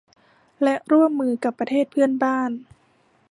[0.63, 2.51] และร่วมมือกับประเทศเพื่อนบ้าน